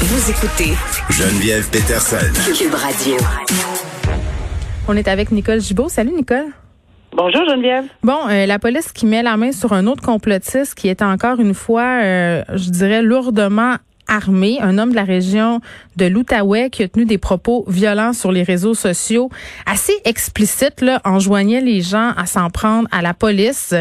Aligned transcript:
Vous 0.00 0.30
écoutez 0.30 0.74
Geneviève 1.10 1.68
Peterson. 1.70 2.18
Cube 2.56 2.72
Radio. 2.72 3.16
On 4.86 4.96
est 4.96 5.08
avec 5.08 5.32
Nicole 5.32 5.60
Gibault. 5.60 5.88
Salut 5.88 6.12
Nicole. 6.12 6.52
Bonjour 7.16 7.44
Geneviève. 7.50 7.86
Bon, 8.04 8.28
euh, 8.28 8.46
la 8.46 8.60
police 8.60 8.92
qui 8.92 9.06
met 9.06 9.24
la 9.24 9.36
main 9.36 9.50
sur 9.50 9.72
un 9.72 9.88
autre 9.88 10.04
complotiste 10.04 10.76
qui 10.76 10.86
est 10.86 11.02
encore 11.02 11.40
une 11.40 11.52
fois, 11.52 12.00
euh, 12.00 12.44
je 12.54 12.70
dirais, 12.70 13.02
lourdement 13.02 13.74
armé, 14.06 14.58
un 14.60 14.78
homme 14.78 14.90
de 14.90 14.94
la 14.94 15.02
région 15.04 15.60
de 15.96 16.06
l'Outaouais 16.06 16.70
qui 16.70 16.84
a 16.84 16.88
tenu 16.88 17.04
des 17.04 17.18
propos 17.18 17.64
violents 17.66 18.12
sur 18.12 18.30
les 18.30 18.44
réseaux 18.44 18.74
sociaux, 18.74 19.30
assez 19.66 19.94
explicites, 20.04 20.80
là, 20.80 21.00
enjoignait 21.04 21.60
les 21.60 21.80
gens 21.80 22.12
à 22.16 22.24
s'en 22.24 22.50
prendre 22.50 22.88
à 22.92 23.02
la 23.02 23.14
police, 23.14 23.74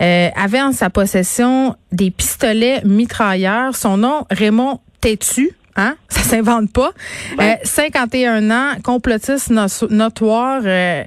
euh, 0.00 0.28
avait 0.34 0.62
en 0.62 0.70
sa 0.70 0.90
possession 0.90 1.74
des 1.90 2.12
pistolets 2.12 2.82
mitrailleurs. 2.84 3.74
Son 3.74 3.96
nom, 3.96 4.24
Raymond 4.30 4.80
Tétu, 5.00 5.54
Hein? 5.76 5.96
Ça 6.08 6.20
s'invente 6.20 6.72
pas. 6.72 6.90
Euh, 7.40 7.54
51 7.62 8.50
ans, 8.50 8.80
complotiste 8.82 9.52
notoire. 9.90 10.62
Euh, 10.64 11.04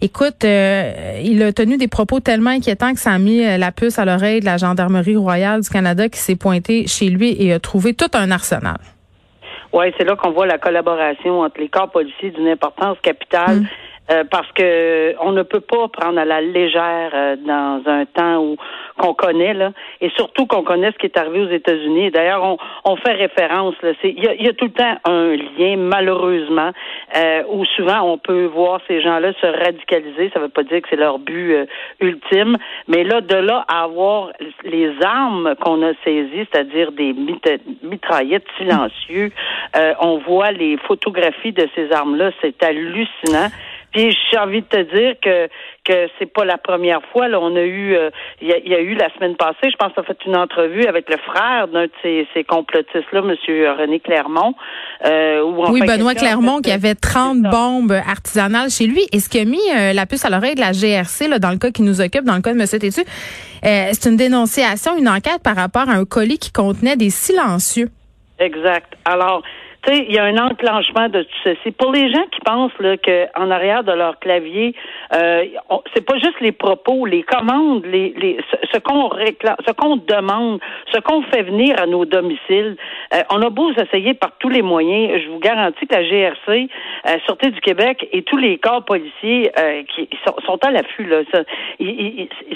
écoute, 0.00 0.44
euh, 0.44 1.20
il 1.22 1.42
a 1.42 1.52
tenu 1.52 1.76
des 1.76 1.88
propos 1.88 2.20
tellement 2.20 2.50
inquiétants 2.50 2.94
que 2.94 3.00
ça 3.00 3.12
a 3.12 3.18
mis 3.18 3.44
euh, 3.44 3.58
la 3.58 3.72
puce 3.72 3.98
à 3.98 4.04
l'oreille 4.04 4.40
de 4.40 4.46
la 4.46 4.56
Gendarmerie 4.56 5.16
royale 5.16 5.60
du 5.60 5.68
Canada 5.68 6.08
qui 6.08 6.18
s'est 6.18 6.36
pointé 6.36 6.86
chez 6.86 7.08
lui 7.08 7.36
et 7.38 7.52
a 7.52 7.60
trouvé 7.60 7.94
tout 7.94 8.10
un 8.14 8.30
arsenal. 8.30 8.78
Oui, 9.72 9.86
c'est 9.98 10.04
là 10.04 10.16
qu'on 10.16 10.30
voit 10.30 10.46
la 10.46 10.58
collaboration 10.58 11.40
entre 11.40 11.60
les 11.60 11.68
corps 11.68 11.90
policiers 11.90 12.30
d'une 12.30 12.48
importance 12.48 12.96
capitale. 13.02 13.60
Mm. 13.60 13.66
Euh, 14.08 14.22
parce 14.30 14.50
que 14.52 15.16
on 15.20 15.32
ne 15.32 15.42
peut 15.42 15.60
pas 15.60 15.88
prendre 15.88 16.20
à 16.20 16.24
la 16.24 16.40
légère 16.40 17.10
euh, 17.12 17.34
dans 17.36 17.82
un 17.86 18.04
temps 18.06 18.38
où 18.38 18.56
qu'on 18.96 19.14
connaît 19.14 19.52
là, 19.52 19.72
et 20.00 20.10
surtout 20.10 20.46
qu'on 20.46 20.62
connaît 20.62 20.92
ce 20.92 20.98
qui 20.98 21.06
est 21.06 21.18
arrivé 21.18 21.40
aux 21.40 21.50
États-Unis. 21.50 22.12
D'ailleurs, 22.12 22.44
on, 22.44 22.56
on, 22.84 22.96
fait 22.96 23.14
référence. 23.14 23.74
Il 24.04 24.22
y 24.22 24.28
a, 24.28 24.34
y 24.34 24.48
a, 24.48 24.52
tout 24.52 24.66
le 24.66 24.70
temps 24.70 24.96
un 25.04 25.34
lien, 25.58 25.76
malheureusement, 25.76 26.70
euh, 27.16 27.42
où 27.48 27.64
souvent 27.64 28.02
on 28.02 28.16
peut 28.16 28.44
voir 28.44 28.80
ces 28.86 29.02
gens-là 29.02 29.32
se 29.40 29.46
radicaliser. 29.46 30.30
Ça 30.32 30.38
ne 30.38 30.44
veut 30.44 30.50
pas 30.50 30.62
dire 30.62 30.82
que 30.82 30.88
c'est 30.88 30.96
leur 30.96 31.18
but 31.18 31.54
euh, 31.54 31.66
ultime, 32.00 32.56
mais 32.86 33.02
là, 33.02 33.20
de 33.20 33.36
là 33.36 33.64
à 33.66 33.82
avoir 33.82 34.30
les 34.62 34.92
armes 35.02 35.56
qu'on 35.60 35.82
a 35.82 35.92
saisies, 36.04 36.46
c'est-à-dire 36.52 36.92
des 36.92 37.12
mitraillettes 37.82 38.46
silencieuses, 38.56 39.32
on 40.00 40.18
voit 40.18 40.52
les 40.52 40.76
photographies 40.76 41.52
de 41.52 41.68
ces 41.74 41.90
armes-là, 41.92 42.30
c'est 42.40 42.62
hallucinant. 42.62 43.48
Puis 43.96 44.14
j'ai 44.30 44.36
envie 44.36 44.60
de 44.60 44.66
te 44.66 44.94
dire 44.94 45.14
que 45.22 45.48
que 45.84 46.08
c'est 46.18 46.30
pas 46.30 46.44
la 46.44 46.58
première 46.58 47.00
fois. 47.12 47.28
Là, 47.28 47.40
on 47.40 47.54
a 47.56 47.62
eu, 47.62 47.94
euh, 47.94 48.10
il 48.42 48.48
y, 48.48 48.74
a 48.74 48.80
eu 48.80 48.94
la 48.94 49.08
semaine 49.14 49.36
passée, 49.36 49.70
je 49.70 49.76
pense, 49.76 49.92
tu 49.94 50.00
as 50.00 50.02
fait 50.02 50.18
une 50.26 50.36
entrevue 50.36 50.84
avec 50.84 51.08
le 51.08 51.16
frère 51.16 51.68
d'un 51.68 51.84
de 51.84 51.90
ces, 52.02 52.26
ces 52.34 52.42
complotistes-là, 52.42 53.22
Monsieur 53.22 53.70
René 53.70 54.00
Clermont. 54.00 54.54
Euh, 55.06 55.42
oui, 55.70 55.80
Benoît 55.86 56.14
Clermont, 56.14 56.60
qui 56.60 56.72
avait 56.72 56.96
30 56.96 57.42
bombes 57.42 57.92
artisanales 57.92 58.68
chez 58.68 58.86
lui. 58.86 59.06
Et 59.12 59.20
ce 59.20 59.28
qui 59.28 59.38
a 59.38 59.44
mis 59.44 59.60
euh, 59.74 59.92
la 59.92 60.06
puce 60.06 60.24
à 60.24 60.30
l'oreille 60.30 60.56
de 60.56 60.60
la 60.60 60.72
GRC, 60.72 61.28
là, 61.28 61.38
dans 61.38 61.50
le 61.50 61.58
cas 61.58 61.70
qui 61.70 61.82
nous 61.82 62.00
occupe, 62.00 62.24
dans 62.24 62.34
le 62.34 62.42
cas 62.42 62.52
de 62.52 62.58
Monsieur 62.58 62.80
Tétu, 62.80 63.02
c'est 63.62 64.08
une 64.08 64.16
dénonciation, 64.16 64.96
une 64.98 65.08
enquête 65.08 65.42
par 65.42 65.54
rapport 65.54 65.88
à 65.88 65.92
un 65.92 66.04
colis 66.04 66.38
qui 66.38 66.52
contenait 66.52 66.96
des 66.96 67.10
silencieux. 67.10 67.88
Exact. 68.38 68.92
Alors, 69.04 69.42
il 69.92 70.12
y 70.12 70.18
a 70.18 70.24
un 70.24 70.38
enclenchement 70.38 71.08
de 71.08 71.22
tout 71.22 71.38
ceci. 71.44 71.70
Pour 71.72 71.92
les 71.92 72.12
gens 72.12 72.24
qui 72.32 72.40
pensent 72.44 72.78
là, 72.80 72.96
que 72.96 73.26
en 73.38 73.50
arrière 73.50 73.84
de 73.84 73.92
leur 73.92 74.18
clavier, 74.18 74.74
euh, 75.14 75.44
c'est 75.94 76.04
pas 76.04 76.18
juste 76.18 76.40
les 76.40 76.52
propos, 76.52 77.06
les 77.06 77.22
commandes, 77.22 77.84
les, 77.84 78.14
les 78.16 78.38
ce, 78.72 78.78
qu'on 78.78 79.08
réclame, 79.08 79.56
ce 79.66 79.72
qu'on 79.72 79.96
demande, 79.96 80.60
ce 80.92 81.00
qu'on 81.00 81.22
fait 81.22 81.42
venir 81.42 81.80
à 81.80 81.86
nos 81.86 82.04
domiciles. 82.04 82.76
Euh, 83.14 83.22
on 83.30 83.42
a 83.42 83.50
beau 83.50 83.72
s'essayer 83.74 84.14
par 84.14 84.32
tous 84.38 84.48
les 84.48 84.62
moyens. 84.62 85.22
Je 85.22 85.28
vous 85.30 85.38
garantis 85.38 85.86
que 85.86 85.94
la 85.94 86.02
GRC, 86.02 86.68
euh, 87.06 87.16
Sûreté 87.24 87.50
du 87.50 87.60
Québec 87.60 88.08
et 88.12 88.22
tous 88.22 88.36
les 88.36 88.58
corps 88.58 88.84
policiers 88.84 89.50
euh, 89.58 89.82
qui 89.94 90.08
sont, 90.24 90.58
à 90.62 90.70
l'affût 90.70 91.04
là, 91.04 91.22
ça, 91.32 91.42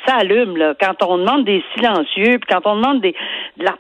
ça 0.07 0.15
allume 0.17 0.57
là. 0.57 0.75
Quand 0.81 1.03
on 1.07 1.19
demande 1.19 1.45
des 1.45 1.63
silencieux, 1.75 2.39
puis 2.39 2.49
quand 2.49 2.67
on 2.67 2.77
demande 2.77 3.01
des 3.01 3.15
de 3.57 3.65
la 3.65 3.77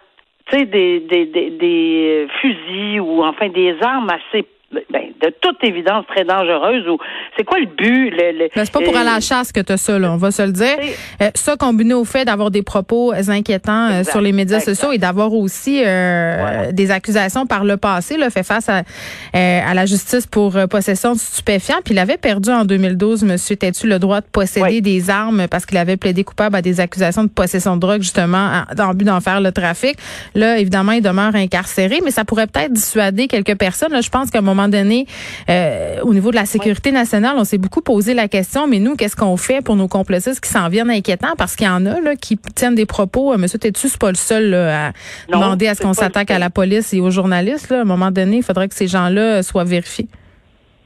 des, 0.52 1.00
des, 1.00 1.26
des, 1.26 1.50
des 1.50 2.26
fusils 2.40 3.00
ou 3.00 3.22
enfin 3.22 3.48
des 3.48 3.76
armes 3.82 4.10
assez 4.10 4.46
ben, 4.72 5.02
de 5.20 5.34
toute 5.40 5.56
évidence 5.64 6.04
très 6.06 6.24
dangereuse 6.24 6.86
ou 6.88 6.96
c'est 7.36 7.42
quoi 7.42 7.58
le 7.58 7.66
but 7.66 8.10
le, 8.10 8.48
ben, 8.54 8.64
c'est 8.64 8.70
pas 8.70 8.80
pour 8.80 8.96
aller 8.96 9.08
à 9.08 9.14
la 9.14 9.20
chasse 9.20 9.50
que 9.50 9.60
tu 9.60 9.72
as 9.72 9.76
ça 9.76 9.98
là, 9.98 10.12
on 10.12 10.16
va 10.16 10.30
se 10.30 10.42
le 10.42 10.52
dire. 10.52 10.78
Euh, 11.20 11.30
ça 11.34 11.56
combiné 11.56 11.92
au 11.92 12.04
fait 12.04 12.24
d'avoir 12.24 12.52
des 12.52 12.62
propos 12.62 13.12
inquiétants 13.12 13.90
euh, 13.90 14.04
sur 14.04 14.20
les 14.20 14.30
médias 14.30 14.60
sociaux 14.60 14.92
et 14.92 14.98
d'avoir 14.98 15.32
aussi 15.34 15.82
euh, 15.84 16.70
des 16.70 16.92
accusations 16.92 17.46
par 17.46 17.64
le 17.64 17.78
passé 17.78 18.16
là, 18.16 18.30
fait 18.30 18.44
face 18.44 18.68
à, 18.68 18.82
à 19.32 19.74
la 19.74 19.86
justice 19.86 20.28
pour 20.28 20.56
possession 20.68 21.14
de 21.14 21.18
stupéfiants 21.18 21.80
puis 21.84 21.94
il 21.94 21.98
avait 21.98 22.16
perdu 22.16 22.50
en 22.50 22.64
2012 22.64 23.24
monsieur 23.24 23.56
Tétu 23.56 23.88
le 23.88 23.98
droit 23.98 24.20
de 24.20 24.26
posséder 24.30 24.80
des 24.80 25.10
armes 25.10 25.48
parce 25.50 25.66
qu'il 25.66 25.78
avait 25.78 25.96
plaidé 25.96 26.22
coupable 26.22 26.54
à 26.54 26.62
des 26.62 26.78
accusations 26.78 27.24
de 27.24 27.28
possession 27.28 27.74
de 27.74 27.80
drogue 27.80 28.02
justement 28.02 28.62
le 28.70 28.94
but 28.94 29.04
d'en 29.04 29.20
faire 29.20 29.40
le 29.40 29.50
trafic. 29.50 29.96
Là 30.36 30.58
évidemment 30.58 30.92
il 30.92 31.02
demeure 31.02 31.34
incarcéré 31.34 31.98
mais 32.04 32.12
ça 32.12 32.24
pourrait 32.24 32.46
peut-être 32.46 32.72
dissuader 32.72 33.26
quelques 33.26 33.56
personnes. 33.56 33.92
Là, 33.92 34.00
je 34.00 34.10
pense 34.10 34.30
qu'à 34.30 34.38
un 34.38 34.42
moment 34.42 34.59
donné, 34.68 35.06
euh, 35.48 36.00
au 36.02 36.14
niveau 36.14 36.30
de 36.30 36.36
la 36.36 36.46
sécurité 36.46 36.92
nationale, 36.92 37.34
on 37.36 37.44
s'est 37.44 37.58
beaucoup 37.58 37.80
posé 37.80 38.14
la 38.14 38.28
question, 38.28 38.66
mais 38.66 38.78
nous, 38.78 38.96
qu'est-ce 38.96 39.16
qu'on 39.16 39.36
fait 39.36 39.62
pour 39.62 39.76
nos 39.76 39.88
complotistes 39.88 40.40
qui 40.40 40.50
s'en 40.50 40.68
viennent 40.68 40.90
inquiétants? 40.90 41.34
Parce 41.36 41.56
qu'il 41.56 41.66
y 41.66 41.70
en 41.70 41.86
a 41.86 42.00
là, 42.00 42.16
qui 42.16 42.38
tiennent 42.54 42.74
des 42.74 42.86
propos. 42.86 43.32
Euh, 43.32 43.38
Monsieur 43.38 43.58
Tétu, 43.58 43.88
c'est 43.88 43.98
pas 43.98 44.10
le 44.10 44.16
seul 44.16 44.54
à 44.54 44.92
demander 45.28 45.68
à 45.68 45.74
ce 45.74 45.82
qu'on 45.82 45.94
s'attaque 45.94 46.30
à 46.30 46.38
la 46.38 46.50
police 46.50 46.92
et 46.92 47.00
aux 47.00 47.10
journalistes. 47.10 47.70
Là. 47.70 47.78
À 47.78 47.82
un 47.82 47.84
moment 47.84 48.10
donné, 48.10 48.38
il 48.38 48.42
faudrait 48.42 48.68
que 48.68 48.74
ces 48.74 48.88
gens-là 48.88 49.42
soient 49.42 49.64
vérifiés. 49.64 50.08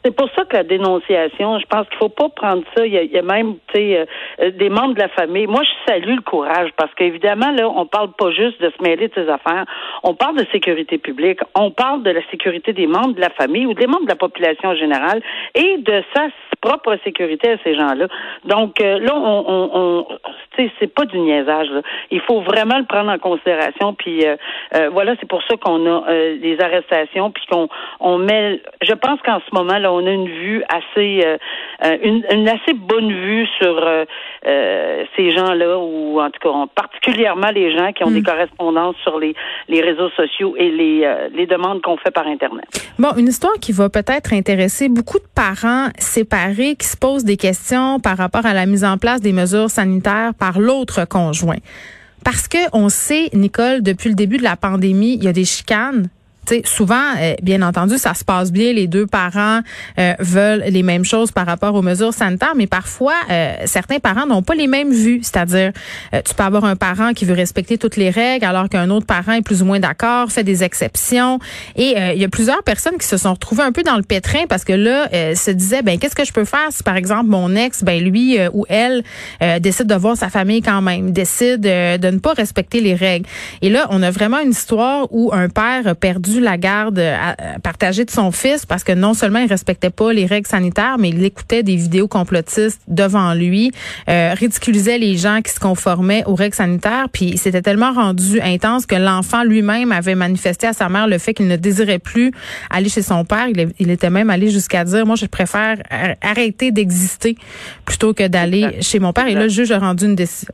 C'est 0.04 0.14
pour 0.14 0.28
ça 0.36 0.44
que 0.44 0.54
la 0.54 0.64
dénonciation, 0.64 1.58
je 1.58 1.64
pense 1.64 1.88
qu'il 1.88 1.96
faut 1.96 2.10
pas 2.10 2.28
prendre 2.28 2.62
ça. 2.76 2.84
Il 2.84 2.92
y 2.92 3.18
a, 3.18 3.22
même, 3.22 3.54
tu 3.68 3.78
sais, 3.78 4.06
euh, 4.38 4.50
des 4.50 4.68
membres 4.68 4.92
de 4.92 5.00
la 5.00 5.08
famille. 5.08 5.46
Moi, 5.46 5.62
je 5.62 5.90
salue 5.90 6.16
le 6.16 6.20
courage 6.20 6.68
parce 6.76 6.92
qu'évidemment, 6.94 7.50
là, 7.52 7.70
on 7.70 7.86
parle 7.86 8.12
pas 8.12 8.30
juste 8.30 8.60
de 8.60 8.70
se 8.76 8.82
mêler 8.82 9.08
de 9.08 9.14
ces 9.14 9.30
affaires. 9.30 9.64
On 10.02 10.14
parle 10.14 10.36
de 10.36 10.44
sécurité 10.52 10.98
publique. 10.98 11.40
On 11.54 11.70
parle 11.70 12.02
de 12.02 12.10
la 12.10 12.20
sécurité 12.30 12.74
des 12.74 12.86
membres 12.86 13.14
de 13.14 13.20
la 13.22 13.30
famille 13.30 13.64
ou 13.64 13.72
des 13.72 13.86
membres 13.86 14.04
de 14.04 14.10
la 14.10 14.16
population 14.16 14.68
en 14.68 14.74
générale 14.74 15.22
et 15.54 15.78
de 15.78 16.02
sa 16.14 16.26
propre 16.60 16.98
sécurité 17.02 17.52
à 17.52 17.56
ces 17.64 17.74
gens-là. 17.74 18.06
Donc 18.44 18.82
euh, 18.82 18.98
là, 18.98 19.14
on, 19.14 19.44
on, 19.46 19.70
on 19.74 20.06
c'est 20.78 20.94
pas 20.94 21.04
du 21.06 21.18
niaisage. 21.18 21.68
Là. 21.70 21.80
Il 22.10 22.20
faut 22.20 22.40
vraiment 22.42 22.78
le 22.78 22.84
prendre 22.84 23.10
en 23.10 23.18
considération. 23.18 23.94
Puis 23.94 24.24
euh, 24.26 24.36
voilà, 24.92 25.14
c'est 25.18 25.28
pour 25.28 25.42
ça 25.44 25.56
qu'on 25.56 25.86
a 25.86 26.04
des 26.36 26.58
arrestations, 26.60 27.30
puis 27.30 27.44
qu'on 27.50 27.68
on 28.00 28.18
met. 28.18 28.60
Je 28.82 28.92
pense 28.92 29.20
qu'en 29.22 29.40
ce 29.40 29.54
moment 29.54 29.78
là 29.78 29.93
on 29.94 30.06
a 30.06 30.10
une 30.10 30.28
vue 30.28 30.62
assez, 30.68 31.22
euh, 31.24 31.36
euh, 31.84 31.96
une, 32.02 32.48
assez 32.48 32.72
bonne 32.74 33.10
vue 33.10 33.46
sur 33.60 33.80
euh, 33.82 35.04
ces 35.16 35.30
gens-là, 35.30 35.78
ou 35.78 36.20
en 36.20 36.30
tout 36.30 36.40
cas 36.42 36.50
particulièrement 36.74 37.50
les 37.50 37.76
gens 37.76 37.92
qui 37.92 38.04
ont 38.04 38.10
des 38.10 38.20
mm. 38.20 38.24
correspondances 38.24 38.96
sur 39.02 39.18
les, 39.18 39.34
les 39.68 39.80
réseaux 39.80 40.10
sociaux 40.10 40.54
et 40.56 40.70
les, 40.70 41.28
les 41.34 41.46
demandes 41.46 41.80
qu'on 41.82 41.96
fait 41.96 42.10
par 42.10 42.26
Internet. 42.26 42.66
Bon, 42.98 43.14
une 43.16 43.28
histoire 43.28 43.54
qui 43.60 43.72
va 43.72 43.88
peut-être 43.88 44.32
intéresser 44.32 44.88
beaucoup 44.88 45.18
de 45.18 45.28
parents 45.34 45.88
séparés 45.98 46.76
qui 46.76 46.86
se 46.86 46.96
posent 46.96 47.24
des 47.24 47.36
questions 47.36 48.00
par 48.00 48.16
rapport 48.16 48.46
à 48.46 48.54
la 48.54 48.66
mise 48.66 48.84
en 48.84 48.98
place 48.98 49.20
des 49.20 49.32
mesures 49.32 49.70
sanitaires 49.70 50.32
par 50.38 50.58
l'autre 50.58 51.06
conjoint. 51.08 51.58
Parce 52.24 52.48
que 52.48 52.58
on 52.72 52.88
sait, 52.88 53.28
Nicole, 53.34 53.82
depuis 53.82 54.08
le 54.08 54.14
début 54.14 54.38
de 54.38 54.42
la 54.42 54.56
pandémie, 54.56 55.14
il 55.14 55.24
y 55.24 55.28
a 55.28 55.32
des 55.32 55.44
chicanes 55.44 56.08
souvent, 56.64 57.14
euh, 57.20 57.34
bien 57.42 57.62
entendu, 57.62 57.98
ça 57.98 58.14
se 58.14 58.24
passe 58.24 58.52
bien. 58.52 58.72
Les 58.72 58.86
deux 58.86 59.06
parents 59.06 59.60
euh, 59.98 60.14
veulent 60.18 60.64
les 60.68 60.82
mêmes 60.82 61.04
choses 61.04 61.32
par 61.32 61.46
rapport 61.46 61.74
aux 61.74 61.82
mesures 61.82 62.14
sanitaires, 62.14 62.54
mais 62.56 62.66
parfois, 62.66 63.14
euh, 63.30 63.54
certains 63.66 63.98
parents 63.98 64.26
n'ont 64.26 64.42
pas 64.42 64.54
les 64.54 64.66
mêmes 64.66 64.92
vues. 64.92 65.20
C'est-à-dire, 65.22 65.72
tu 66.12 66.34
peux 66.34 66.42
avoir 66.42 66.64
un 66.64 66.76
parent 66.76 67.12
qui 67.12 67.24
veut 67.24 67.34
respecter 67.34 67.78
toutes 67.78 67.96
les 67.96 68.10
règles, 68.10 68.44
alors 68.44 68.68
qu'un 68.68 68.90
autre 68.90 69.06
parent 69.06 69.32
est 69.32 69.42
plus 69.42 69.62
ou 69.62 69.64
moins 69.64 69.80
d'accord, 69.80 70.30
fait 70.30 70.44
des 70.44 70.64
exceptions. 70.64 71.38
Et 71.76 71.94
il 72.14 72.20
y 72.20 72.24
a 72.24 72.28
plusieurs 72.28 72.62
personnes 72.62 72.98
qui 72.98 73.06
se 73.06 73.16
sont 73.16 73.32
retrouvées 73.32 73.62
un 73.62 73.72
peu 73.72 73.82
dans 73.82 73.96
le 73.96 74.02
pétrin 74.02 74.46
parce 74.48 74.64
que 74.64 74.72
là, 74.72 75.08
se 75.34 75.50
disaient, 75.50 75.82
ben 75.82 75.98
qu'est-ce 75.98 76.14
que 76.14 76.24
je 76.24 76.32
peux 76.32 76.44
faire 76.44 76.68
si, 76.70 76.82
par 76.82 76.96
exemple, 76.96 77.26
mon 77.26 77.54
ex, 77.54 77.82
ben 77.82 78.02
lui 78.02 78.38
ou 78.52 78.64
elle 78.68 79.02
décide 79.60 79.86
de 79.86 79.94
voir 79.94 80.16
sa 80.16 80.28
famille 80.28 80.62
quand 80.62 80.82
même, 80.82 81.12
décide 81.12 81.60
de 81.60 82.10
ne 82.10 82.18
pas 82.18 82.32
respecter 82.34 82.80
les 82.80 82.94
règles. 82.94 83.26
Et 83.62 83.70
là, 83.70 83.86
on 83.90 84.02
a 84.02 84.10
vraiment 84.10 84.40
une 84.40 84.50
histoire 84.50 85.08
où 85.10 85.32
un 85.32 85.48
père 85.48 85.86
a 85.86 85.94
perdu 85.94 86.33
la 86.40 86.58
garde 86.58 86.98
euh, 86.98 87.14
partagée 87.62 88.04
de 88.04 88.10
son 88.10 88.30
fils 88.30 88.66
parce 88.66 88.84
que 88.84 88.92
non 88.92 89.14
seulement 89.14 89.40
il 89.40 89.48
respectait 89.48 89.90
pas 89.90 90.12
les 90.12 90.26
règles 90.26 90.46
sanitaires, 90.46 90.96
mais 90.98 91.10
il 91.10 91.22
écoutait 91.24 91.62
des 91.62 91.76
vidéos 91.76 92.08
complotistes 92.08 92.80
devant 92.88 93.34
lui, 93.34 93.72
euh, 94.08 94.34
ridiculisait 94.34 94.98
les 94.98 95.16
gens 95.16 95.40
qui 95.42 95.52
se 95.52 95.60
conformaient 95.60 96.24
aux 96.26 96.34
règles 96.34 96.54
sanitaires, 96.54 97.08
puis 97.12 97.36
c'était 97.38 97.62
tellement 97.62 97.92
rendu 97.92 98.40
intense 98.40 98.86
que 98.86 98.94
l'enfant 98.94 99.44
lui-même 99.44 99.92
avait 99.92 100.14
manifesté 100.14 100.66
à 100.66 100.72
sa 100.72 100.88
mère 100.88 101.06
le 101.06 101.18
fait 101.18 101.34
qu'il 101.34 101.48
ne 101.48 101.56
désirait 101.56 101.98
plus 101.98 102.32
aller 102.70 102.88
chez 102.88 103.02
son 103.02 103.24
père. 103.24 103.46
Il, 103.78 103.90
était 103.90 104.10
même 104.10 104.30
allé 104.30 104.50
jusqu'à 104.50 104.84
dire, 104.84 105.06
moi, 105.06 105.16
je 105.16 105.26
préfère 105.26 105.76
arrêter 106.20 106.70
d'exister 106.70 107.36
plutôt 107.84 108.14
que 108.14 108.26
d'aller 108.26 108.80
chez 108.80 108.98
mon 108.98 109.12
père. 109.12 109.28
Et 109.28 109.34
là, 109.34 109.44
le 109.44 109.48
juge 109.48 109.70
a 109.70 109.78
rendu 109.78 110.06
une 110.06 110.16
décision. 110.16 110.52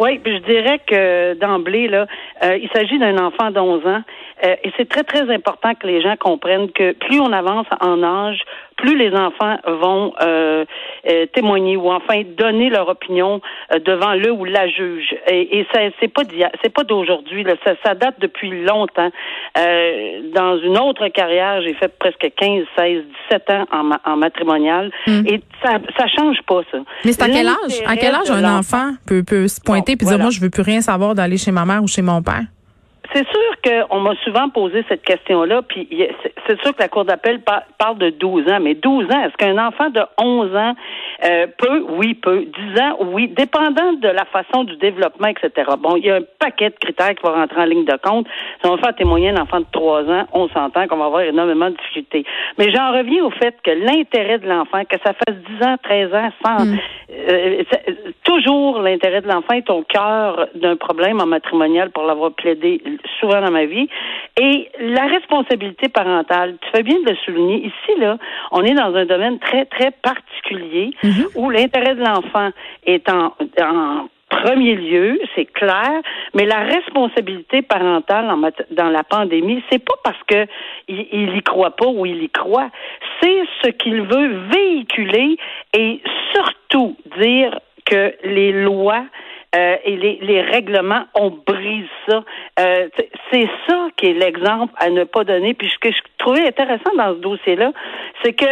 Oui, 0.00 0.18
je 0.24 0.38
dirais 0.38 0.80
que 0.86 1.34
d'emblée, 1.34 1.86
là, 1.86 2.06
euh, 2.42 2.56
il 2.56 2.70
s'agit 2.70 2.98
d'un 2.98 3.18
enfant 3.18 3.50
d'11 3.50 3.86
ans. 3.86 4.02
Euh, 4.46 4.56
et 4.64 4.72
c'est 4.78 4.88
très, 4.88 5.02
très 5.02 5.30
important 5.30 5.74
que 5.74 5.86
les 5.86 6.00
gens 6.00 6.16
comprennent 6.16 6.72
que 6.72 6.92
plus 6.92 7.20
on 7.20 7.30
avance 7.34 7.66
en 7.82 8.02
âge, 8.02 8.40
plus 8.80 8.96
les 8.96 9.14
enfants 9.14 9.56
vont 9.66 10.12
euh, 10.20 10.64
euh, 11.08 11.26
témoigner 11.32 11.76
ou 11.76 11.90
enfin 11.90 12.22
donner 12.36 12.70
leur 12.70 12.88
opinion 12.88 13.40
euh, 13.72 13.78
devant 13.78 14.14
le 14.14 14.30
ou 14.32 14.44
la 14.44 14.68
juge. 14.68 15.14
Et, 15.28 15.60
et 15.60 15.66
ça, 15.72 15.80
c'est 16.00 16.08
pas 16.08 16.22
c'est 16.62 16.72
pas 16.72 16.84
d'aujourd'hui. 16.84 17.44
Ça, 17.64 17.74
ça 17.84 17.94
date 17.94 18.16
depuis 18.20 18.50
longtemps. 18.64 19.10
dans 20.34 20.58
une 20.58 20.78
autre 20.78 21.08
carrière, 21.08 21.62
j'ai 21.62 21.74
fait 21.74 21.92
presque 21.98 22.26
15, 22.36 22.64
16, 22.76 23.02
17 23.30 23.50
ans 23.50 23.66
en, 23.72 24.12
en 24.12 24.16
matrimonial. 24.16 24.90
Hmm. 25.06 25.22
Et 25.26 25.40
ça, 25.62 25.78
ça 25.98 26.06
change 26.08 26.38
pas, 26.46 26.62
ça. 26.70 26.78
Mais 27.04 27.12
c'est 27.12 27.22
à 27.22 27.28
quel 27.28 27.46
âge? 27.46 27.82
À 27.86 27.96
quel 27.96 28.14
âge 28.14 28.30
un 28.30 28.58
enfant 28.58 28.92
peut, 29.06 29.22
peut 29.22 29.48
se 29.48 29.60
pointer 29.60 29.92
et 29.92 29.96
dire, 29.96 30.18
moi, 30.18 30.30
je 30.30 30.40
veux 30.40 30.50
plus 30.50 30.62
rien 30.62 30.80
savoir 30.80 31.14
d'aller 31.14 31.36
chez 31.36 31.52
ma 31.52 31.64
mère 31.64 31.82
ou 31.82 31.88
chez 31.88 32.02
mon 32.02 32.22
père? 32.22 32.44
C'est 33.12 33.26
sûr 33.26 33.86
qu'on 33.88 34.00
m'a 34.00 34.14
souvent 34.24 34.48
posé 34.50 34.84
cette 34.88 35.02
question-là, 35.02 35.62
puis 35.62 35.88
c'est 36.46 36.60
sûr 36.60 36.74
que 36.74 36.80
la 36.80 36.88
Cour 36.88 37.04
d'appel 37.04 37.40
parle 37.78 37.98
de 37.98 38.10
12 38.10 38.48
ans, 38.48 38.60
mais 38.60 38.74
12 38.74 39.06
ans, 39.06 39.24
est-ce 39.24 39.36
qu'un 39.36 39.58
enfant 39.58 39.90
de 39.90 40.00
11 40.18 40.54
ans 40.54 40.74
euh, 41.24 41.46
peut? 41.58 41.84
Oui, 41.88 42.14
peut. 42.14 42.46
10 42.74 42.80
ans, 42.80 42.96
oui, 43.12 43.28
dépendant 43.28 43.94
de 43.94 44.08
la 44.08 44.24
façon 44.26 44.64
du 44.64 44.76
développement, 44.76 45.28
etc. 45.28 45.70
Bon, 45.78 45.96
il 45.96 46.06
y 46.06 46.10
a 46.10 46.16
un 46.16 46.24
paquet 46.38 46.70
de 46.70 46.76
critères 46.80 47.14
qui 47.14 47.22
vont 47.22 47.32
rentrer 47.32 47.60
en 47.60 47.64
ligne 47.64 47.84
de 47.84 47.96
compte. 48.02 48.26
Si 48.62 48.70
on 48.70 48.76
va 48.76 48.82
faire 48.82 48.94
témoigner 48.94 49.30
un 49.30 49.42
enfant 49.42 49.60
de 49.60 49.66
3 49.72 50.02
ans, 50.04 50.26
on 50.32 50.48
s'entend 50.48 50.86
qu'on 50.86 50.98
va 50.98 51.06
avoir 51.06 51.22
énormément 51.22 51.70
de 51.70 51.76
difficultés. 51.76 52.24
Mais 52.58 52.70
j'en 52.70 52.92
reviens 52.92 53.24
au 53.24 53.30
fait 53.30 53.56
que 53.64 53.70
l'intérêt 53.70 54.38
de 54.38 54.48
l'enfant, 54.48 54.84
que 54.84 54.96
ça 55.04 55.14
fasse 55.14 55.36
10 55.58 55.66
ans, 55.66 55.76
13 55.82 56.14
ans, 56.14 56.30
sans... 56.44 56.64
Mm. 56.64 56.78
Euh, 57.10 57.62
toujours 58.30 58.80
l'intérêt 58.80 59.22
de 59.22 59.28
l'enfant 59.28 59.54
est 59.54 59.68
au 59.70 59.82
cœur 59.82 60.46
d'un 60.54 60.76
problème 60.76 61.20
en 61.20 61.26
matrimonial 61.26 61.90
pour 61.90 62.04
l'avoir 62.04 62.32
plaidé 62.32 62.80
souvent 63.18 63.40
dans 63.40 63.50
ma 63.50 63.64
vie. 63.64 63.88
Et 64.40 64.70
la 64.78 65.06
responsabilité 65.06 65.88
parentale, 65.88 66.56
tu 66.60 66.68
fais 66.70 66.84
bien 66.84 67.00
de 67.00 67.10
le 67.10 67.16
souligner. 67.24 67.66
Ici, 67.66 67.98
là, 67.98 68.18
on 68.52 68.62
est 68.62 68.74
dans 68.74 68.94
un 68.94 69.04
domaine 69.04 69.38
très, 69.40 69.64
très 69.64 69.90
particulier 69.90 70.90
mhm. 71.02 71.26
où 71.34 71.50
l'intérêt 71.50 71.96
de 71.96 72.04
l'enfant 72.04 72.50
est 72.86 73.08
en, 73.10 73.34
en 73.60 74.08
premier 74.28 74.76
lieu, 74.76 75.18
c'est 75.34 75.46
clair, 75.46 75.90
mais 76.34 76.46
la 76.46 76.60
responsabilité 76.60 77.62
parentale 77.62 78.30
en 78.30 78.40
dans 78.70 78.90
la 78.90 79.02
pandémie, 79.02 79.60
c'est 79.70 79.84
pas 79.84 79.96
parce 80.04 80.22
que 80.28 80.46
il, 80.86 81.04
il 81.12 81.36
y 81.36 81.42
croit 81.42 81.72
pas 81.74 81.88
ou 81.88 82.06
il 82.06 82.22
y 82.22 82.30
croit, 82.30 82.70
c'est 83.20 83.42
ce 83.64 83.70
qu'il 83.70 84.02
veut 84.02 84.38
véhiculer 84.52 85.36
et 85.76 86.00
surtout 86.32 86.96
dire 87.18 87.58
que 87.90 88.14
les 88.24 88.52
lois 88.52 89.04
euh, 89.56 89.76
et 89.84 89.96
les, 89.96 90.42
règlements, 90.42 91.04
on 91.14 91.30
brise 91.30 91.88
ça. 92.08 92.22
Euh, 92.60 92.88
c'est 93.32 93.48
ça 93.68 93.88
qui 93.96 94.06
est 94.06 94.12
l'exemple 94.14 94.72
à 94.76 94.90
ne 94.90 95.02
pas 95.02 95.24
donner. 95.24 95.54
Puis 95.54 95.68
ce 95.68 95.78
que 95.78 95.90
je 95.90 96.00
trouvais 96.18 96.46
intéressant 96.46 96.94
dans 96.96 97.14
ce 97.14 97.20
dossier-là, 97.20 97.72
c'est 98.22 98.32
que 98.32 98.46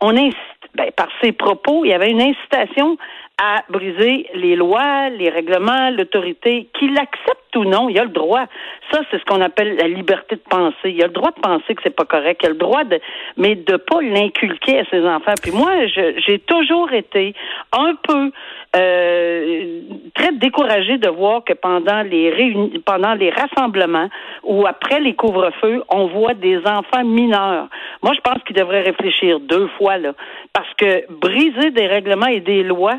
on 0.00 0.16
est 0.16 0.32
ben, 0.74 0.90
par 0.96 1.08
ses 1.20 1.32
propos, 1.32 1.84
il 1.84 1.88
y 1.90 1.92
avait 1.92 2.10
une 2.10 2.22
incitation 2.22 2.96
à 3.40 3.62
briser 3.68 4.26
les 4.34 4.56
lois, 4.56 5.10
les 5.10 5.28
règlements, 5.28 5.90
l'autorité, 5.90 6.68
qu'il 6.78 6.98
accepte 6.98 7.54
ou 7.56 7.64
non, 7.64 7.88
il 7.88 7.98
a 7.98 8.04
le 8.04 8.10
droit. 8.10 8.46
Ça, 8.90 9.00
c'est 9.10 9.18
ce 9.18 9.24
qu'on 9.24 9.40
appelle 9.40 9.76
la 9.76 9.86
liberté 9.86 10.36
de 10.36 10.42
penser. 10.48 10.90
Il 10.90 11.02
a 11.02 11.06
le 11.06 11.12
droit 11.12 11.30
de 11.30 11.40
penser 11.40 11.74
que 11.74 11.82
c'est 11.84 11.94
pas 11.94 12.04
correct. 12.04 12.40
Il 12.42 12.46
a 12.46 12.50
le 12.50 12.56
droit 12.56 12.84
de, 12.84 13.00
mais 13.36 13.54
de 13.54 13.76
pas 13.76 14.02
l'inculquer 14.02 14.80
à 14.80 14.84
ses 14.86 15.06
enfants. 15.06 15.34
Puis 15.40 15.52
moi, 15.52 15.70
j'ai 15.86 16.38
toujours 16.40 16.92
été 16.92 17.34
un 17.72 17.94
peu 18.02 18.32
euh, 18.76 20.07
très 20.18 20.32
découragée 20.32 20.98
de 20.98 21.08
voir 21.08 21.44
que 21.44 21.52
pendant 21.52 22.02
les 22.02 22.30
réunions, 22.30 22.70
pendant 22.84 23.14
les 23.14 23.30
rassemblements 23.30 24.08
ou 24.42 24.66
après 24.66 25.00
les 25.00 25.14
couvre-feux, 25.14 25.82
on 25.88 26.08
voit 26.08 26.34
des 26.34 26.58
enfants 26.58 27.04
mineurs. 27.04 27.68
Moi, 28.02 28.12
je 28.14 28.20
pense 28.20 28.42
qu'ils 28.44 28.56
devraient 28.56 28.82
réfléchir 28.82 29.40
deux 29.40 29.68
fois 29.78 29.98
là, 29.98 30.12
parce 30.52 30.72
que 30.76 31.04
briser 31.12 31.70
des 31.70 31.86
règlements 31.86 32.26
et 32.26 32.40
des 32.40 32.62
lois, 32.62 32.98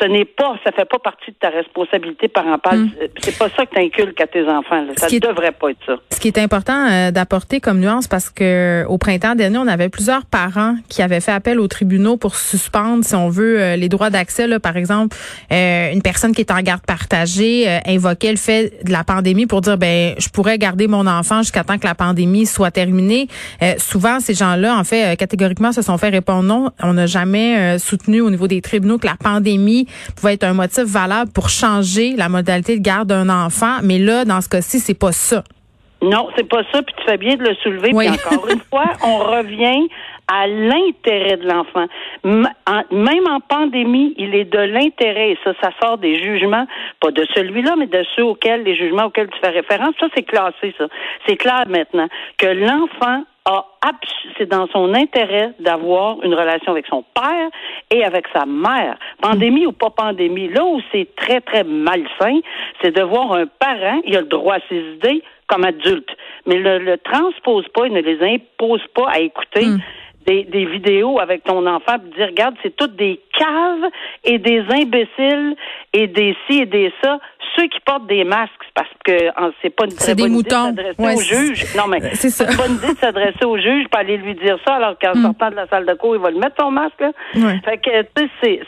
ce 0.00 0.06
n'est 0.06 0.24
pas, 0.24 0.56
ça 0.64 0.70
fait 0.72 0.84
pas 0.84 0.98
partie 0.98 1.32
de 1.32 1.36
ta 1.36 1.48
responsabilité 1.48 2.28
parentale. 2.28 2.78
Hmm. 2.78 2.90
C'est 3.18 3.36
pas 3.36 3.48
ça 3.48 3.66
que 3.66 3.74
tu 3.74 3.80
inculques 3.80 4.20
à 4.20 4.26
tes 4.26 4.44
enfants. 4.44 4.84
Ça 4.96 5.08
ne 5.08 5.18
devrait 5.18 5.52
pas 5.52 5.70
être 5.70 5.84
ça. 5.84 5.94
Ce 6.10 6.20
qui 6.20 6.28
est 6.28 6.38
important 6.38 6.86
euh, 6.88 7.10
d'apporter 7.10 7.60
comme 7.60 7.80
nuance, 7.80 8.06
parce 8.06 8.30
que 8.30 8.84
au 8.88 8.98
printemps 8.98 9.34
dernier, 9.34 9.58
on 9.58 9.66
avait 9.66 9.88
plusieurs 9.88 10.24
parents 10.24 10.76
qui 10.88 11.02
avaient 11.02 11.20
fait 11.20 11.32
appel 11.32 11.58
aux 11.58 11.68
tribunaux 11.68 12.16
pour 12.16 12.36
suspendre, 12.36 13.04
si 13.04 13.14
on 13.16 13.28
veut, 13.28 13.60
euh, 13.60 13.76
les 13.76 13.88
droits 13.88 14.10
d'accès. 14.10 14.46
Par 14.60 14.76
exemple, 14.76 15.16
euh, 15.50 15.92
une 15.92 16.02
personne 16.02 16.32
qui 16.32 16.40
est 16.40 16.51
en 16.52 16.60
garde 16.60 16.82
partagée 16.86 17.66
invoquait 17.86 18.30
le 18.30 18.36
fait 18.36 18.84
de 18.84 18.92
la 18.92 19.04
pandémie 19.04 19.46
pour 19.46 19.60
dire, 19.60 19.78
ben, 19.78 20.14
je 20.18 20.28
pourrais 20.28 20.58
garder 20.58 20.86
mon 20.86 21.06
enfant 21.06 21.42
jusqu'à 21.42 21.64
temps 21.64 21.78
que 21.78 21.86
la 21.86 21.94
pandémie 21.94 22.46
soit 22.46 22.70
terminée. 22.70 23.28
souvent, 23.78 24.20
ces 24.20 24.34
gens-là, 24.34 24.76
en 24.76 24.84
fait, 24.84 25.16
catégoriquement, 25.16 25.72
se 25.72 25.82
sont 25.82 25.98
fait 25.98 26.10
répondre 26.10 26.42
non. 26.42 26.70
On 26.82 26.94
n'a 26.94 27.06
jamais 27.06 27.78
soutenu 27.78 28.20
au 28.20 28.30
niveau 28.30 28.48
des 28.48 28.60
tribunaux 28.60 28.98
que 28.98 29.06
la 29.06 29.16
pandémie 29.16 29.86
pouvait 30.16 30.34
être 30.34 30.44
un 30.44 30.54
motif 30.54 30.84
valable 30.84 31.30
pour 31.32 31.48
changer 31.48 32.14
la 32.16 32.28
modalité 32.28 32.78
de 32.78 32.82
garde 32.82 33.08
d'un 33.08 33.28
enfant. 33.28 33.78
Mais 33.82 33.98
là, 33.98 34.24
dans 34.24 34.40
ce 34.40 34.48
cas-ci, 34.48 34.80
c'est 34.80 34.94
pas 34.94 35.12
ça. 35.12 35.42
Non, 36.02 36.28
c'est 36.36 36.48
pas 36.48 36.62
ça, 36.72 36.82
puis 36.82 36.94
tu 36.98 37.04
fais 37.04 37.16
bien 37.16 37.36
de 37.36 37.44
le 37.44 37.54
soulever. 37.62 37.90
Puis 37.90 38.08
encore 38.08 38.48
une 38.48 38.60
fois, 38.68 38.86
on 39.04 39.18
revient 39.18 39.88
à 40.28 40.46
l'intérêt 40.46 41.36
de 41.36 41.46
l'enfant. 41.46 41.86
Même 42.24 43.26
en 43.28 43.40
pandémie, 43.40 44.14
il 44.16 44.34
est 44.34 44.44
de 44.44 44.58
l'intérêt, 44.58 45.32
et 45.32 45.38
ça, 45.44 45.52
ça 45.60 45.70
sort 45.82 45.98
des 45.98 46.22
jugements, 46.22 46.66
pas 47.00 47.10
de 47.10 47.24
celui-là, 47.34 47.74
mais 47.76 47.86
de 47.86 48.04
ceux 48.16 48.24
auxquels, 48.24 48.62
les 48.62 48.76
jugements 48.76 49.06
auxquels 49.06 49.28
tu 49.28 49.38
fais 49.40 49.50
référence. 49.50 49.94
Ça, 50.00 50.06
c'est 50.14 50.22
classé, 50.22 50.74
ça. 50.78 50.86
C'est 51.26 51.36
clair 51.36 51.64
maintenant 51.68 52.08
que 52.38 52.46
l'enfant 52.46 53.24
a 53.44 53.66
c'est 54.38 54.48
dans 54.48 54.68
son 54.68 54.94
intérêt 54.94 55.52
d'avoir 55.58 56.22
une 56.22 56.34
relation 56.34 56.72
avec 56.72 56.86
son 56.86 57.04
père 57.14 57.48
et 57.90 58.04
avec 58.04 58.26
sa 58.32 58.46
mère. 58.46 58.96
Pandémie 59.20 59.66
ou 59.66 59.72
pas 59.72 59.90
pandémie, 59.90 60.48
là 60.48 60.64
où 60.64 60.80
c'est 60.92 61.14
très, 61.16 61.40
très 61.40 61.64
malsain, 61.64 62.40
c'est 62.80 62.94
de 62.94 63.02
voir 63.02 63.32
un 63.32 63.46
parent, 63.46 64.00
il 64.04 64.16
a 64.16 64.20
le 64.20 64.26
droit 64.26 64.56
à 64.56 64.60
ses 64.68 64.78
idées 64.78 65.22
comme 65.48 65.64
adulte, 65.64 66.08
mais 66.46 66.56
ne 66.56 66.78
le 66.78 66.98
transpose 66.98 67.66
pas, 67.74 67.86
il 67.86 67.92
ne 67.92 68.00
les 68.00 68.22
impose 68.22 68.82
pas 68.94 69.08
à 69.10 69.18
écouter. 69.18 69.66
Hmm. 69.66 69.78
Des, 70.26 70.44
des, 70.44 70.66
vidéos 70.66 71.18
avec 71.18 71.42
ton 71.42 71.66
enfant 71.66 71.96
et 71.96 72.16
dire 72.16 72.28
regarde 72.28 72.54
c'est 72.62 72.76
toutes 72.76 72.94
des 72.94 73.20
caves 73.42 73.90
et 74.24 74.38
des 74.38 74.60
imbéciles 74.70 75.56
et 75.92 76.06
des 76.06 76.36
ci 76.46 76.60
et 76.60 76.66
des 76.66 76.92
ça 77.02 77.18
ceux 77.56 77.64
qui 77.64 77.80
portent 77.84 78.06
des 78.06 78.24
masques, 78.24 78.52
parce 78.74 78.88
que 79.04 79.12
c'est 79.60 79.70
pas 79.70 79.84
une 79.84 79.94
très 79.94 80.14
bonne 80.14 80.34
idée 80.36 80.42
de 80.42 80.50
s'adresser 80.50 80.94
au 80.98 81.20
juge. 81.20 81.66
Non, 81.76 81.86
mais 81.88 82.00
c'est 82.14 82.44
une 82.44 82.56
bonne 82.56 82.74
idée 82.76 82.94
de 82.94 82.98
s'adresser 82.98 83.44
au 83.44 83.58
juge 83.58 83.88
pas 83.90 83.98
aller 83.98 84.16
lui 84.16 84.34
dire 84.34 84.56
ça, 84.66 84.74
alors 84.74 84.96
qu'en 84.98 85.14
mm. 85.14 85.22
sortant 85.22 85.50
de 85.50 85.56
la 85.56 85.66
salle 85.68 85.86
de 85.86 85.94
cours, 85.94 86.16
il 86.16 86.22
va 86.22 86.30
le 86.30 86.38
mettre 86.38 86.56
son 86.58 86.70
masque. 86.70 87.00
Là. 87.00 87.10
Fait 87.64 87.78
que, 87.78 88.02
tu 88.14 88.30
sais, 88.42 88.60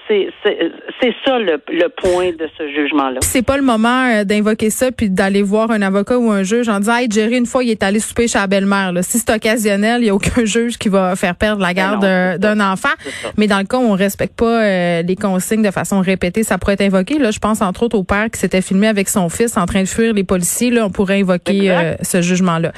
c'est 1.01 1.15
ça 1.25 1.39
le, 1.39 1.61
le, 1.69 1.89
point 1.89 2.31
de 2.33 2.49
ce 2.59 2.69
jugement-là. 2.69 3.21
C'est 3.23 3.45
pas 3.45 3.57
le 3.57 3.63
moment 3.63 4.07
euh, 4.07 4.25
d'invoquer 4.25 4.71
ça 4.71 4.93
puis 4.93 5.09
d'aller 5.09 5.43
voir 5.43 5.71
un 5.71 5.83
avocat 5.83 6.19
ou 6.19 6.31
un 6.31 6.43
juge 6.43 6.69
en 6.69 6.81
disant, 6.81 6.97
hey, 6.97 7.09
Jerry, 7.11 7.39
une 7.39 7.47
fois, 7.47 7.65
il 7.65 7.71
est 7.71 7.83
allé 7.83 8.01
souper 8.01 8.29
chez 8.29 8.39
la 8.39 8.47
belle-mère. 8.47 8.93
Si 9.03 9.19
c'est 9.19 9.31
occasionnel, 9.31 10.01
il 10.01 10.05
n'y 10.05 10.11
a 10.11 10.15
aucun 10.15 10.45
juge 10.45 10.77
qui 10.77 10.89
va 10.89 11.17
faire 11.17 11.37
perdre 11.37 11.63
la 11.63 11.73
garde 11.73 12.05
d'un 12.39 12.61
enfant. 12.61 12.95
Mais 13.39 13.47
dans 13.47 13.59
le 13.59 13.65
cas 13.65 13.79
où 13.79 13.85
on 13.85 13.95
respecte 13.95 14.37
pas 14.37 14.64
euh, 14.65 15.03
les 15.03 15.17
consignes 15.17 15.63
de 15.63 15.71
façon 15.71 16.01
répétée, 16.01 16.43
ça 16.43 16.59
pourrait 16.59 16.75
être 16.75 16.83
invoqué. 16.83 17.19
Là, 17.19 17.31
je 17.31 17.39
pense 17.39 17.61
entre 17.61 17.85
autres 17.85 17.97
au 17.97 18.05
père 18.05 18.31
qui 18.31 18.41
s'était 18.41 18.63
filmé 18.63 18.87
avec 18.87 19.09
son 19.09 19.29
fils 19.29 19.57
en 19.57 19.67
train 19.67 19.83
de 19.83 19.89
fuir 19.89 20.13
les 20.15 20.25
policiers. 20.25 20.71
Là, 20.71 20.87
on 20.87 20.91
pourrait 20.91 21.21
invoquer 21.21 21.71
euh, 21.71 21.95
ce 22.03 22.23
jugement-là. 22.23 22.73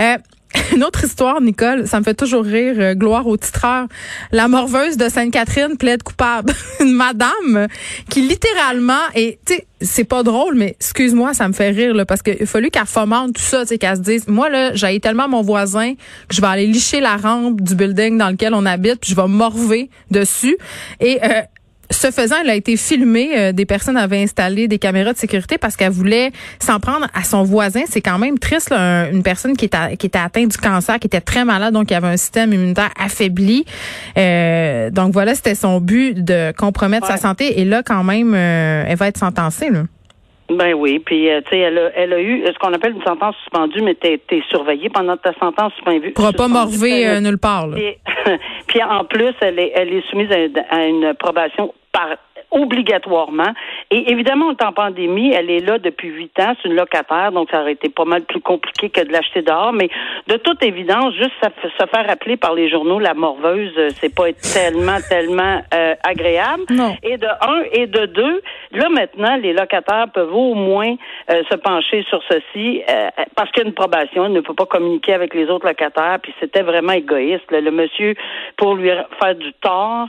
Euh, 0.00 0.16
une 0.74 0.84
autre 0.84 1.04
histoire, 1.04 1.40
Nicole, 1.40 1.86
ça 1.86 1.98
me 1.98 2.04
fait 2.04 2.14
toujours 2.14 2.44
rire, 2.44 2.74
euh, 2.78 2.94
gloire 2.94 3.26
au 3.26 3.36
titreur. 3.36 3.86
La 4.32 4.48
morveuse 4.48 4.96
de 4.96 5.08
Sainte-Catherine 5.08 5.76
plaide 5.76 6.02
coupable. 6.02 6.52
Une 6.80 6.92
madame 6.92 7.68
qui 8.10 8.22
littéralement, 8.22 9.02
et 9.14 9.38
tu 9.46 9.54
sais, 9.54 9.66
c'est 9.80 10.04
pas 10.04 10.22
drôle, 10.22 10.54
mais 10.54 10.76
excuse-moi, 10.78 11.34
ça 11.34 11.48
me 11.48 11.52
fait 11.52 11.70
rire, 11.70 11.94
là, 11.94 12.04
parce 12.04 12.22
qu'il 12.22 12.42
a 12.42 12.70
qu'elle 12.70 12.86
fomente 12.86 13.34
tout 13.34 13.42
ça, 13.42 13.64
tu 13.66 13.78
qu'elle 13.78 13.96
se 13.96 14.02
dise, 14.02 14.28
moi, 14.28 14.48
là, 14.48 14.74
j'ai 14.74 14.98
tellement 15.00 15.28
mon 15.28 15.42
voisin 15.42 15.94
que 16.28 16.34
je 16.34 16.40
vais 16.40 16.46
aller 16.46 16.66
licher 16.66 17.00
la 17.00 17.16
rampe 17.16 17.60
du 17.60 17.74
building 17.74 18.18
dans 18.18 18.30
lequel 18.30 18.54
on 18.54 18.66
habite, 18.66 19.00
puis 19.00 19.10
je 19.10 19.16
vais 19.16 19.28
morver 19.28 19.90
dessus. 20.10 20.56
Et 21.00 21.18
ce 21.92 22.10
faisant, 22.10 22.36
elle 22.42 22.50
a 22.50 22.54
été 22.54 22.76
filmée. 22.76 23.30
Euh, 23.36 23.52
des 23.52 23.66
personnes 23.66 23.96
avaient 23.96 24.22
installé 24.22 24.68
des 24.68 24.78
caméras 24.78 25.12
de 25.12 25.18
sécurité 25.18 25.58
parce 25.58 25.76
qu'elle 25.76 25.92
voulait 25.92 26.30
s'en 26.58 26.80
prendre 26.80 27.06
à 27.14 27.22
son 27.22 27.42
voisin. 27.42 27.82
C'est 27.86 28.00
quand 28.00 28.18
même 28.18 28.38
triste, 28.38 28.72
une 28.72 29.22
personne 29.22 29.56
qui, 29.56 29.66
était 29.66 29.96
qui 29.98 30.06
était 30.06 30.18
atteinte 30.18 30.48
du 30.48 30.58
cancer, 30.58 30.98
qui 30.98 31.06
était 31.06 31.20
très 31.20 31.44
malade, 31.44 31.74
donc 31.74 31.86
qui 31.86 31.94
avait 31.94 32.08
un 32.08 32.16
système 32.16 32.52
immunitaire 32.52 32.90
affaibli. 32.98 33.64
Euh, 34.18 34.90
donc 34.90 35.12
voilà, 35.12 35.34
c'était 35.34 35.54
son 35.54 35.80
but 35.80 36.14
de 36.24 36.52
compromettre 36.56 37.06
sa 37.06 37.16
santé. 37.16 37.60
Et 37.60 37.64
là, 37.64 37.82
quand 37.82 38.04
même, 38.04 38.34
euh, 38.34 38.84
elle 38.86 38.96
va 38.96 39.08
être 39.08 39.18
sentencée. 39.18 39.70
Là. 39.70 39.82
Ben 40.50 40.74
oui, 40.74 40.98
puis 40.98 41.28
tu 41.44 41.50
sais, 41.50 41.58
elle 41.60 41.78
a, 41.78 41.90
elle 41.94 42.12
a 42.12 42.20
eu 42.20 42.44
ce 42.46 42.58
qu'on 42.58 42.74
appelle 42.74 42.94
une 42.94 43.02
sentence 43.02 43.34
suspendue, 43.36 43.80
mais 43.80 43.94
t'es 43.94 44.20
es 44.30 44.42
surveillée 44.50 44.90
pendant 44.90 45.16
ta 45.16 45.32
sentence 45.34 45.72
suspendue. 45.74 46.10
Pourra 46.10 46.32
pas 46.32 46.48
morver 46.48 47.20
nulle 47.20 47.38
part. 47.38 47.68
Là. 47.68 47.78
Puis, 48.66 48.82
en 48.82 49.04
plus, 49.04 49.32
elle 49.40 49.58
est, 49.58 49.72
elle 49.74 49.92
est 49.92 50.06
soumise 50.10 50.28
à, 50.70 50.84
une 50.84 51.14
probation 51.14 51.72
par 51.92 52.16
obligatoirement. 52.50 53.52
Et 53.90 54.10
évidemment, 54.10 54.46
on 54.46 54.52
est 54.52 54.64
en 54.64 54.72
pandémie, 54.72 55.32
elle 55.32 55.50
est 55.50 55.60
là 55.60 55.78
depuis 55.78 56.08
huit 56.08 56.38
ans, 56.40 56.54
c'est 56.62 56.68
une 56.68 56.76
locataire, 56.76 57.32
donc 57.32 57.50
ça 57.50 57.60
aurait 57.60 57.72
été 57.72 57.88
pas 57.88 58.04
mal 58.04 58.22
plus 58.22 58.40
compliqué 58.40 58.90
que 58.90 59.00
de 59.02 59.12
l'acheter 59.12 59.42
dehors. 59.42 59.72
Mais 59.72 59.88
de 60.28 60.36
toute 60.36 60.62
évidence, 60.62 61.14
juste 61.14 61.32
se 61.62 61.86
faire 61.86 62.10
appeler 62.10 62.36
par 62.36 62.54
les 62.54 62.70
journaux 62.70 62.98
la 62.98 63.14
morveuse, 63.14 63.72
euh, 63.76 63.88
c'est 63.90 64.14
pas 64.14 64.32
tellement, 64.32 64.98
tellement 65.08 65.60
euh, 65.74 65.94
agréable. 66.04 66.64
Non. 66.70 66.96
Et 67.02 67.16
de 67.16 67.26
un 67.26 67.62
et 67.72 67.86
de 67.86 68.06
deux, 68.06 68.42
là 68.72 68.88
maintenant, 68.88 69.36
les 69.36 69.52
locataires 69.52 70.06
peuvent 70.12 70.34
au 70.34 70.54
moins 70.54 70.94
euh, 71.30 71.42
se 71.50 71.56
pencher 71.56 72.04
sur 72.08 72.22
ceci 72.28 72.82
parce 73.36 73.50
qu'il 73.50 73.62
y 73.62 73.66
a 73.66 73.68
une 73.68 73.74
probation, 73.74 74.26
il 74.26 74.32
ne 74.32 74.40
peut 74.40 74.54
pas 74.54 74.66
communiquer 74.66 75.14
avec 75.14 75.34
les 75.34 75.48
autres 75.48 75.66
locataires. 75.66 76.18
Puis 76.22 76.34
c'était 76.40 76.62
vraiment 76.62 76.92
égoïste. 76.92 77.50
Le 77.50 77.70
monsieur, 77.70 78.14
pour 78.56 78.74
lui 78.74 78.90
faire 79.20 79.34
du 79.34 79.52
tort, 79.54 80.08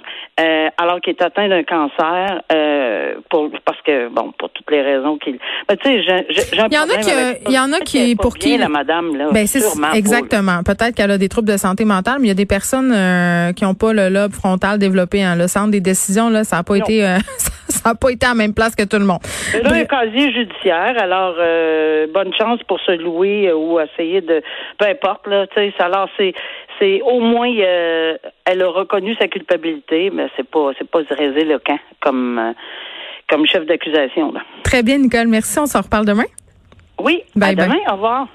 alors 0.77 1.01
qu'il 1.01 1.11
est 1.13 1.21
atteint 1.21 1.47
d'un 1.47 1.63
cancer, 1.63 2.22
euh, 2.51 3.15
pour, 3.29 3.49
parce 3.65 3.81
que, 3.81 4.09
bon, 4.09 4.31
pour 4.37 4.49
toutes 4.49 4.69
les 4.71 4.81
raisons 4.81 5.17
qu'il. 5.17 5.39
Mais 5.69 5.77
tu 5.77 5.89
sais, 5.89 6.03
j'ai 6.03 6.59
un 6.59 6.67
Il 6.67 6.73
y 6.73 6.77
en 6.77 6.89
a 6.89 6.97
qui, 6.97 7.11
il 7.47 7.53
y 7.53 7.59
en 7.59 7.73
a 7.73 7.79
qui, 7.79 8.15
pour 8.15 8.35
qui. 8.35 8.57
la 8.57 8.69
madame, 8.69 9.15
là. 9.15 9.29
Ben, 9.31 9.47
c'est 9.47 9.61
exactement. 9.93 10.63
Peut-être 10.63 10.95
qu'elle 10.95 11.11
a 11.11 11.17
des 11.17 11.29
troubles 11.29 11.49
de 11.49 11.57
santé 11.57 11.85
mentale, 11.85 12.17
mais 12.19 12.27
il 12.27 12.29
y 12.29 12.31
a 12.31 12.35
des 12.35 12.45
personnes 12.45 12.91
euh, 12.93 13.53
qui 13.53 13.63
n'ont 13.63 13.73
pas 13.73 13.93
le 13.93 14.09
lobe 14.09 14.33
frontal 14.33 14.79
développé. 14.79 15.23
Hein. 15.23 15.35
Le 15.35 15.47
centre 15.47 15.71
des 15.71 15.81
décisions, 15.81 16.29
là, 16.29 16.43
ça 16.43 16.57
n'a 16.57 16.63
pas 16.63 16.75
été, 16.75 17.05
euh, 17.05 17.17
ça 17.67 17.89
n'a 17.89 17.95
pas 17.95 18.09
été 18.09 18.25
à 18.25 18.29
la 18.29 18.35
même 18.35 18.53
place 18.53 18.75
que 18.75 18.83
tout 18.83 18.99
le 18.99 19.05
monde. 19.05 19.21
Là, 19.61 19.73
un 19.73 19.85
casier 19.85 20.31
judiciaire. 20.31 20.95
Alors, 20.99 21.35
bonne 22.13 22.33
chance 22.33 22.59
pour 22.67 22.79
se 22.81 22.91
louer 22.91 23.51
ou 23.51 23.79
essayer 23.79 24.21
de, 24.21 24.41
peu 24.77 24.87
importe, 24.87 25.27
là, 25.27 25.47
tu 25.47 25.55
sais, 25.55 25.73
alors 25.79 26.09
c'est, 26.17 26.33
c'est 26.79 27.01
au 27.01 27.19
moins, 27.19 27.49
elle 28.45 28.61
a 28.61 28.67
reconnu 28.67 29.15
sa 29.19 29.27
culpabilité, 29.27 30.09
mais 30.13 30.27
c'est 30.35 30.47
pas, 30.47 30.71
c'est 30.77 30.89
pas 30.89 31.01
camp 31.65 31.79
comme, 32.01 32.39
euh, 32.39 32.53
comme 33.29 33.45
chef 33.45 33.65
d'accusation. 33.65 34.33
Très 34.63 34.83
bien, 34.83 34.97
Nicole. 34.97 35.27
Merci. 35.27 35.59
On 35.59 35.65
s'en 35.65 35.81
reparle 35.81 36.05
demain. 36.05 36.25
Oui. 36.99 37.23
Bye 37.35 37.51
à 37.51 37.65
demain. 37.65 37.79
Au 37.89 37.93
revoir. 37.93 38.27